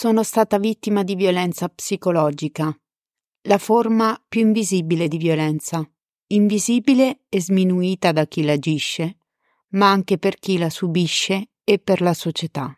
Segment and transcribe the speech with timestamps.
[0.00, 2.72] Sono stata vittima di violenza psicologica,
[3.48, 5.84] la forma più invisibile di violenza,
[6.28, 9.16] invisibile e sminuita da chi l'agisce,
[9.70, 12.72] ma anche per chi la subisce e per la società.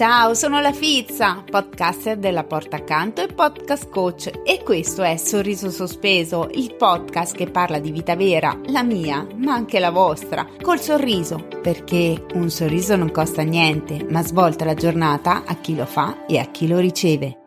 [0.00, 5.70] Ciao, sono la Fizza, podcaster della Porta Accanto e podcast coach e questo è Sorriso
[5.70, 10.80] Sospeso, il podcast che parla di vita vera, la mia, ma anche la vostra, col
[10.80, 16.24] sorriso, perché un sorriso non costa niente, ma svolta la giornata a chi lo fa
[16.24, 17.38] e a chi lo riceve.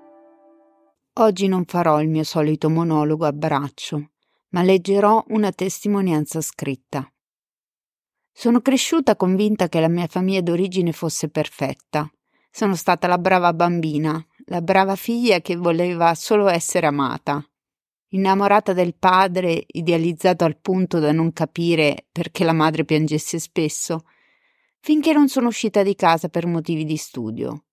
[1.13, 4.11] Oggi non farò il mio solito monologo a braccio,
[4.49, 7.11] ma leggerò una testimonianza scritta.
[8.31, 12.07] Sono cresciuta convinta che la mia famiglia d'origine fosse perfetta
[12.55, 17.43] sono stata la brava bambina, la brava figlia che voleva solo essere amata.
[18.09, 24.05] Innamorata del padre, idealizzato al punto da non capire perché la madre piangesse spesso,
[24.81, 27.63] finché non sono uscita di casa per motivi di studio.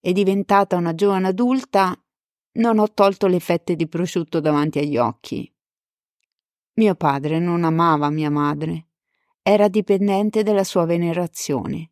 [0.00, 1.96] E diventata una giovane adulta,
[2.54, 5.48] non ho tolto le fette di prosciutto davanti agli occhi.
[6.74, 8.88] Mio padre non amava mia madre,
[9.40, 11.90] era dipendente della sua venerazione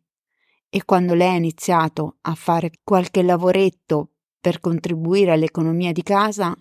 [0.75, 4.09] e quando lei ha iniziato a fare qualche lavoretto
[4.41, 6.53] per contribuire all'economia di casa,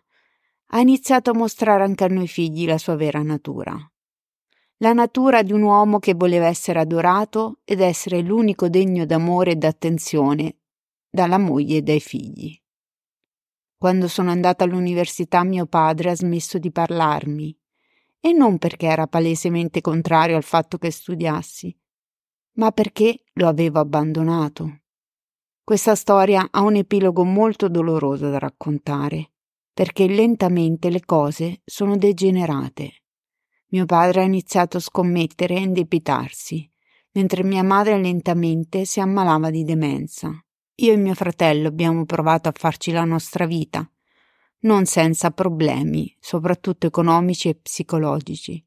[0.67, 3.77] ha iniziato a mostrare anche a noi figli la sua vera natura.
[4.77, 9.57] La natura di un uomo che voleva essere adorato ed essere l'unico degno d'amore e
[9.57, 10.59] d'attenzione
[11.11, 12.57] dalla moglie e dai figli.
[13.77, 17.59] Quando sono andata all'università mio padre ha smesso di parlarmi,
[18.21, 21.77] e non perché era palesemente contrario al fatto che studiassi,
[22.55, 24.81] ma perché lo avevo abbandonato.
[25.63, 29.33] Questa storia ha un epilogo molto doloroso da raccontare,
[29.73, 33.03] perché lentamente le cose sono degenerate.
[33.69, 36.71] Mio padre ha iniziato a scommettere e indebitarsi,
[37.13, 40.31] mentre mia madre lentamente si ammalava di demenza.
[40.77, 43.89] Io e mio fratello abbiamo provato a farci la nostra vita,
[44.61, 48.65] non senza problemi, soprattutto economici e psicologici.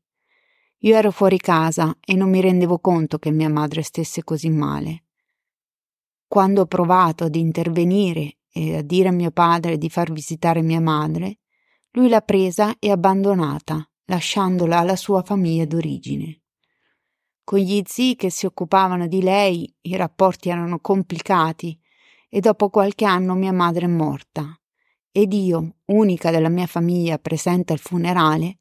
[0.81, 5.05] Io ero fuori casa e non mi rendevo conto che mia madre stesse così male.
[6.27, 10.81] Quando ho provato ad intervenire e a dire a mio padre di far visitare mia
[10.81, 11.39] madre,
[11.91, 16.41] lui l'ha presa e abbandonata, lasciandola alla sua famiglia d'origine.
[17.43, 21.79] Con gli zii che si occupavano di lei i rapporti erano complicati
[22.29, 24.59] e dopo qualche anno mia madre è morta
[25.11, 28.59] ed io, unica della mia famiglia presente al funerale,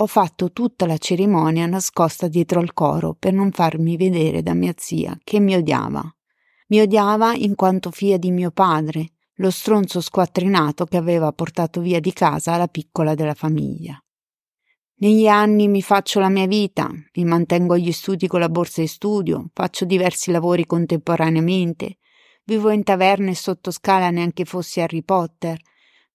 [0.00, 4.72] ho fatto tutta la cerimonia nascosta dietro al coro per non farmi vedere da mia
[4.76, 6.02] zia, che mi odiava.
[6.68, 11.98] Mi odiava in quanto figlia di mio padre, lo stronzo squattrinato che aveva portato via
[11.98, 14.00] di casa la piccola della famiglia.
[15.00, 18.86] Negli anni mi faccio la mia vita, mi mantengo agli studi con la borsa di
[18.86, 21.98] studio, faccio diversi lavori contemporaneamente,
[22.44, 25.58] vivo in taverne e sotto scala neanche fossi Harry Potter,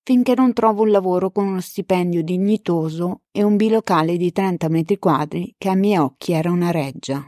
[0.04, 5.00] finché non trovo un lavoro con uno stipendio dignitoso e un bilocale di 30 metri
[5.00, 7.26] quadri che a miei occhi era una reggia.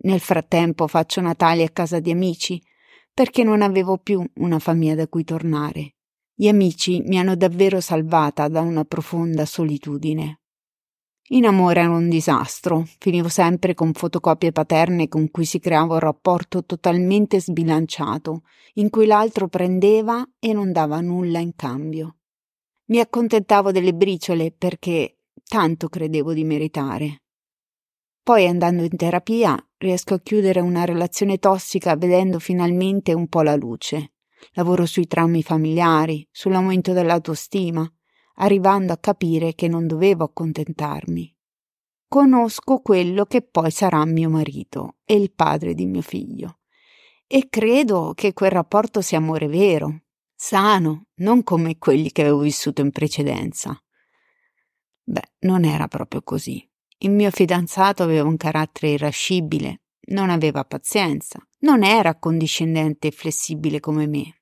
[0.00, 2.62] Nel frattempo faccio Natali a casa di amici,
[3.12, 5.94] perché non avevo più una famiglia da cui tornare.
[6.34, 10.40] Gli amici mi hanno davvero salvata da una profonda solitudine.
[11.30, 16.00] In amore era un disastro, finivo sempre con fotocopie paterne con cui si creava un
[16.00, 18.44] rapporto totalmente sbilanciato,
[18.74, 22.16] in cui l'altro prendeva e non dava nulla in cambio.
[22.86, 27.22] Mi accontentavo delle briciole perché tanto credevo di meritare.
[28.22, 33.54] Poi andando in terapia riesco a chiudere una relazione tossica vedendo finalmente un po' la
[33.54, 34.12] luce.
[34.52, 37.90] Lavoro sui traumi familiari, sull'aumento dell'autostima,
[38.40, 41.34] arrivando a capire che non dovevo accontentarmi.
[42.08, 46.60] Conosco quello che poi sarà mio marito e il padre di mio figlio.
[47.26, 50.04] E credo che quel rapporto sia amore vero,
[50.34, 53.78] sano, non come quelli che avevo vissuto in precedenza.
[55.02, 56.66] Beh, non era proprio così.
[56.98, 63.80] Il mio fidanzato aveva un carattere irascibile, non aveva pazienza, non era accondiscendente e flessibile
[63.80, 64.37] come me.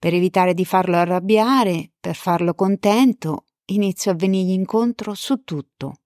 [0.00, 5.96] Per evitare di farlo arrabbiare, per farlo contento, inizio a venirgli incontro su tutto.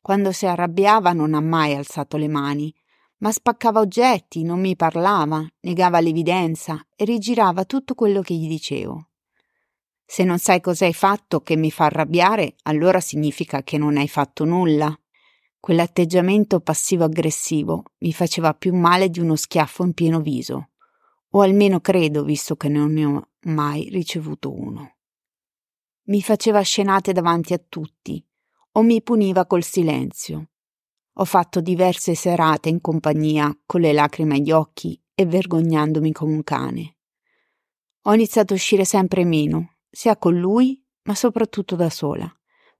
[0.00, 2.72] Quando si arrabbiava non ha mai alzato le mani,
[3.16, 9.08] ma spaccava oggetti, non mi parlava, negava l'evidenza e rigirava tutto quello che gli dicevo.
[10.06, 14.06] Se non sai cosa hai fatto che mi fa arrabbiare, allora significa che non hai
[14.06, 14.96] fatto nulla.
[15.58, 20.68] Quell'atteggiamento passivo-aggressivo mi faceva più male di uno schiaffo in pieno viso
[21.30, 24.96] o almeno credo, visto che non ne ho mai ricevuto uno.
[26.04, 28.24] Mi faceva scenate davanti a tutti,
[28.72, 30.50] o mi puniva col silenzio.
[31.14, 36.44] Ho fatto diverse serate in compagnia con le lacrime agli occhi e vergognandomi come un
[36.44, 36.96] cane.
[38.02, 42.32] Ho iniziato a uscire sempre meno, sia con lui, ma soprattutto da sola,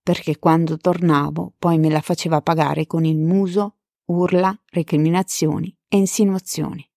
[0.02, 6.88] perché quando tornavo poi me la faceva pagare con il muso, urla, recriminazioni e insinuazioni.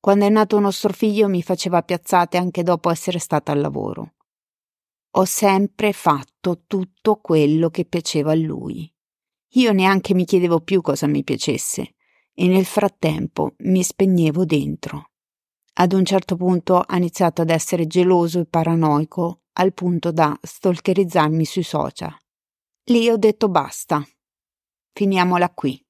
[0.00, 4.14] Quando è nato nostro figlio mi faceva piazzate anche dopo essere stata al lavoro.
[5.12, 8.92] Ho sempre fatto tutto quello che piaceva a lui.
[9.54, 11.94] Io neanche mi chiedevo più cosa mi piacesse
[12.34, 15.10] e nel frattempo mi spegnevo dentro.
[15.78, 21.44] Ad un certo punto ha iniziato ad essere geloso e paranoico al punto da stalkerizzarmi
[21.44, 22.14] sui social.
[22.84, 24.06] Lì ho detto basta.
[24.92, 25.82] Finiamola qui.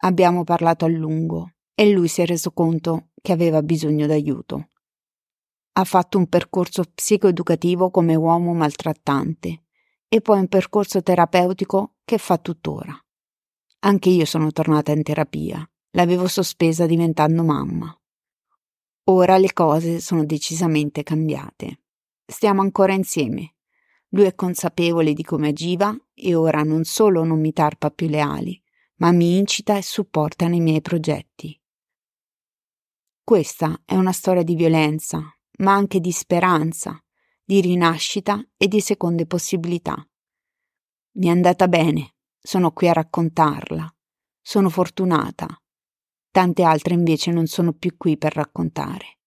[0.00, 4.70] Abbiamo parlato a lungo e lui si è reso conto che aveva bisogno d'aiuto.
[5.74, 9.62] Ha fatto un percorso psicoeducativo come uomo maltrattante
[10.08, 12.92] e poi un percorso terapeutico che fa tuttora.
[13.80, 17.96] Anche io sono tornata in terapia, l'avevo sospesa diventando mamma.
[19.04, 21.82] Ora le cose sono decisamente cambiate.
[22.26, 23.54] Stiamo ancora insieme.
[24.08, 28.18] Lui è consapevole di come agiva e ora non solo non mi tarpa più le
[28.18, 28.60] ali,
[28.96, 31.57] ma mi incita e supporta nei miei progetti.
[33.28, 35.22] Questa è una storia di violenza,
[35.58, 36.98] ma anche di speranza,
[37.44, 39.94] di rinascita e di seconde possibilità.
[41.16, 43.94] Mi è andata bene, sono qui a raccontarla.
[44.40, 45.46] Sono fortunata.
[46.30, 49.18] Tante altre invece non sono più qui per raccontare.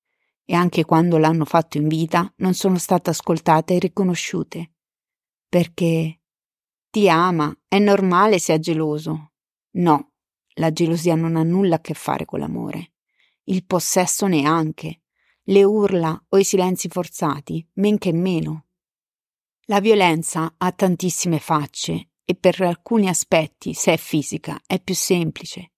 [0.46, 4.72] E anche quando l'hanno fatto in vita non sono state ascoltate e riconosciute.
[5.48, 6.22] Perché
[6.90, 9.34] ti ama, è normale sia geloso.
[9.74, 10.14] No,
[10.56, 12.94] la gelosia non ha nulla a che fare con l'amore.
[13.44, 15.02] Il possesso neanche.
[15.44, 18.66] Le urla o i silenzi forzati, men che meno.
[19.66, 25.72] La violenza ha tantissime facce e per alcuni aspetti, se è fisica, è più semplice.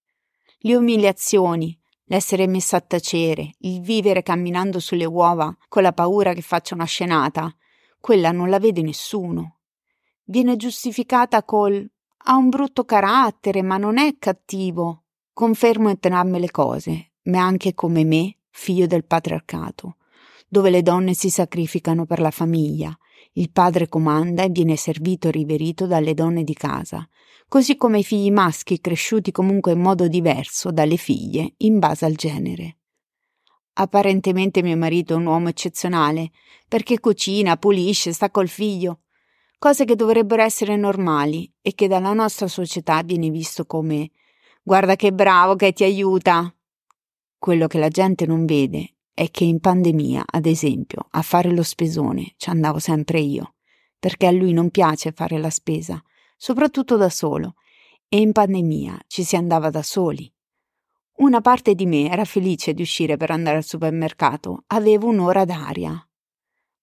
[0.60, 6.42] Le umiliazioni, l'essere messa a tacere, il vivere camminando sulle uova con la paura che
[6.42, 7.56] faccia una scenata,
[8.00, 9.60] quella non la vede nessuno.
[10.26, 11.90] Viene giustificata col
[12.26, 15.06] ha un brutto carattere, ma non è cattivo.
[15.34, 19.98] Confermo entrambe le cose, ma anche come me, figlio del patriarcato,
[20.48, 22.96] dove le donne si sacrificano per la famiglia,
[23.34, 27.08] il padre comanda e viene servito e riverito dalle donne di casa,
[27.48, 32.16] così come i figli maschi cresciuti comunque in modo diverso dalle figlie in base al
[32.16, 32.78] genere.
[33.74, 36.32] Apparentemente mio marito è un uomo eccezionale,
[36.68, 39.00] perché cucina, pulisce, sta col figlio,
[39.58, 44.12] cose che dovrebbero essere normali e che dalla nostra società viene visto come
[44.62, 46.54] guarda che bravo che ti aiuta.
[47.44, 51.62] Quello che la gente non vede è che in pandemia, ad esempio, a fare lo
[51.62, 53.56] spesone ci andavo sempre io,
[54.00, 56.02] perché a lui non piace fare la spesa,
[56.38, 57.56] soprattutto da solo,
[58.08, 60.34] e in pandemia ci si andava da soli.
[61.18, 66.02] Una parte di me era felice di uscire per andare al supermercato, avevo un'ora d'aria.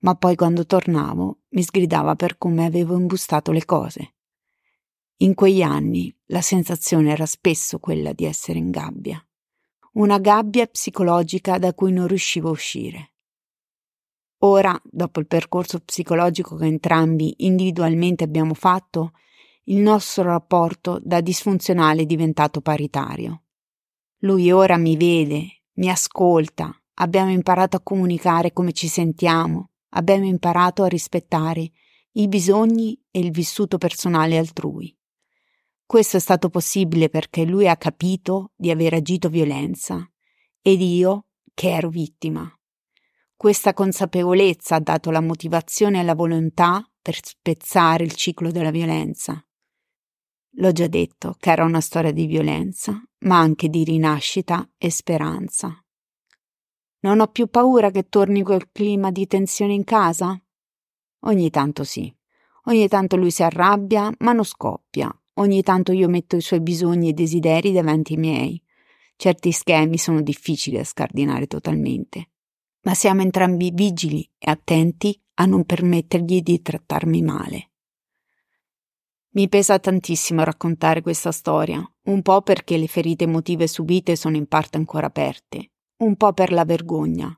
[0.01, 4.15] Ma poi quando tornavo mi sgridava per come avevo imbustato le cose.
[5.21, 9.25] In quegli anni la sensazione era spesso quella di essere in gabbia
[9.93, 13.13] una gabbia psicologica da cui non riuscivo a uscire.
[14.43, 19.13] Ora, dopo il percorso psicologico che entrambi individualmente abbiamo fatto,
[19.65, 23.43] il nostro rapporto da disfunzionale è diventato paritario.
[24.21, 30.85] Lui ora mi vede, mi ascolta, abbiamo imparato a comunicare come ci sentiamo, abbiamo imparato
[30.85, 31.71] a rispettare
[32.13, 34.97] i bisogni e il vissuto personale altrui.
[35.91, 40.09] Questo è stato possibile perché lui ha capito di aver agito violenza
[40.63, 42.49] ed io che ero vittima.
[43.35, 49.45] Questa consapevolezza ha dato la motivazione e la volontà per spezzare il ciclo della violenza.
[50.59, 52.93] L'ho già detto che era una storia di violenza,
[53.23, 55.77] ma anche di rinascita e speranza.
[57.01, 60.41] Non ho più paura che torni quel clima di tensione in casa?
[61.23, 62.17] Ogni tanto sì.
[62.67, 67.09] Ogni tanto lui si arrabbia, ma non scoppia, Ogni tanto io metto i suoi bisogni
[67.09, 68.63] e desideri davanti ai miei.
[69.17, 72.29] Certi schemi sono difficili da scardinare totalmente,
[72.83, 77.71] ma siamo entrambi vigili e attenti a non permettergli di trattarmi male.
[79.31, 84.47] Mi pesa tantissimo raccontare questa storia, un po' perché le ferite emotive subite sono in
[84.47, 87.35] parte ancora aperte, un po' per la vergogna,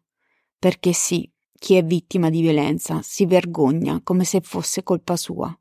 [0.59, 5.56] perché sì, chi è vittima di violenza si vergogna come se fosse colpa sua.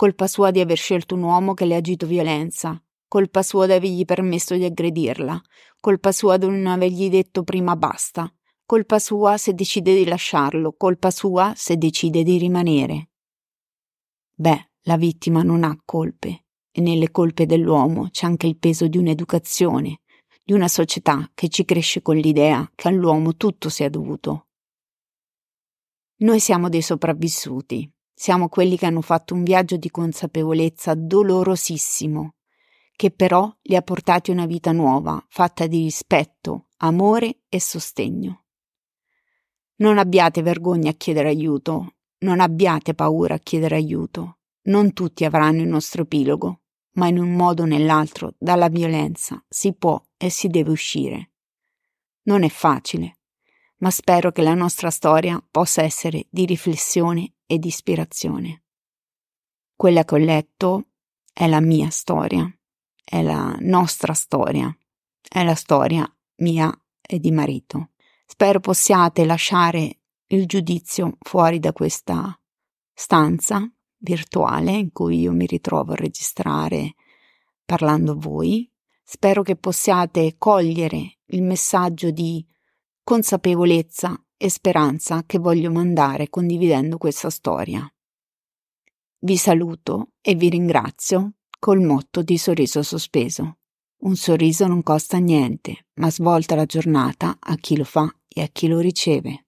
[0.00, 2.82] Colpa sua di aver scelto un uomo che le ha agito violenza.
[3.06, 5.38] Colpa sua di avergli permesso di aggredirla.
[5.78, 8.34] Colpa sua di non avergli detto prima basta.
[8.64, 10.72] Colpa sua se decide di lasciarlo.
[10.72, 13.10] Colpa sua se decide di rimanere.
[14.34, 16.46] Beh, la vittima non ha colpe.
[16.72, 20.00] E nelle colpe dell'uomo c'è anche il peso di un'educazione,
[20.42, 24.46] di una società che ci cresce con l'idea che all'uomo tutto sia dovuto.
[26.20, 27.86] Noi siamo dei sopravvissuti,
[28.20, 32.34] siamo quelli che hanno fatto un viaggio di consapevolezza dolorosissimo,
[32.94, 38.44] che però li ha portati una vita nuova, fatta di rispetto, amore e sostegno.
[39.76, 44.40] Non abbiate vergogna a chiedere aiuto, non abbiate paura a chiedere aiuto.
[44.64, 46.60] Non tutti avranno il nostro epilogo,
[46.96, 51.30] ma in un modo o nell'altro dalla violenza si può e si deve uscire.
[52.24, 53.20] Non è facile,
[53.78, 58.62] ma spero che la nostra storia possa essere di riflessione e di ispirazione.
[59.74, 60.90] Quella che ho letto
[61.32, 62.48] è la mia storia,
[63.02, 64.72] è la nostra storia,
[65.28, 67.90] è la storia mia e di marito.
[68.24, 72.40] Spero possiate lasciare il giudizio fuori da questa
[72.94, 76.94] stanza virtuale in cui io mi ritrovo a registrare
[77.64, 78.70] parlando a voi.
[79.02, 82.46] Spero che possiate cogliere il messaggio di
[83.02, 87.86] consapevolezza e speranza che voglio mandare condividendo questa storia.
[89.18, 93.58] Vi saluto e vi ringrazio col motto di sorriso sospeso.
[93.98, 98.46] Un sorriso non costa niente, ma svolta la giornata a chi lo fa e a
[98.46, 99.44] chi lo riceve.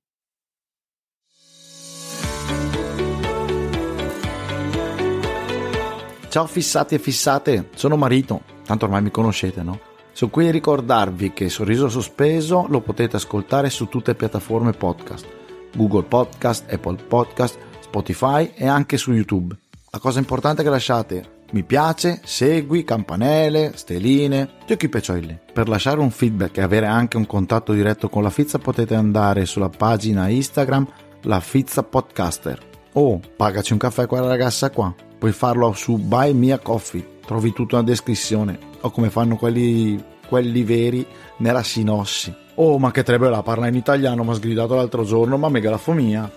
[6.28, 9.91] Ciao fissati e fissate, sono Marito, tanto ormai mi conoscete, no?
[10.12, 15.26] Sono qui a ricordarvi che Sorriso Sospeso lo potete ascoltare su tutte le piattaforme podcast,
[15.74, 19.56] Google Podcast, Apple Podcast, Spotify e anche su YouTube.
[19.90, 25.38] La cosa importante è che lasciate mi piace, segui, campanelle, steline, giochi peccioli.
[25.52, 29.44] Per lasciare un feedback e avere anche un contatto diretto con la Fizza potete andare
[29.46, 30.86] sulla pagina Instagram
[31.22, 36.32] La Fizza Podcaster o pagaci un caffè a quella ragazza qua puoi farlo su Buy
[36.32, 41.06] Me a Coffee, trovi tutto nella descrizione, o come fanno quelli, quelli veri
[41.38, 42.34] nella sinossi.
[42.56, 45.78] Oh, ma che trebella, parla in italiano, mi ha sgridato l'altro giorno, ma mega la
[45.78, 46.30] fomia.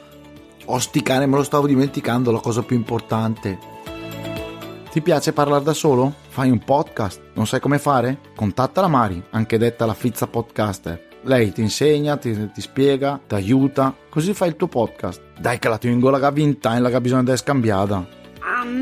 [0.66, 3.74] Osticane, me lo stavo dimenticando, la cosa più importante.
[4.92, 6.14] Ti piace parlare da solo?
[6.30, 7.22] Fai un podcast?
[7.34, 8.20] Non sai come fare?
[8.34, 11.08] Contatta la Mari, anche detta la Fizza Podcaster.
[11.24, 15.22] Lei ti insegna, ti, ti spiega, ti aiuta, così fai il tuo podcast.
[15.38, 18.15] Dai che la tengo la vinta e la bisogna di scambiata.